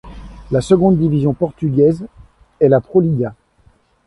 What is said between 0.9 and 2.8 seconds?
division portugaise est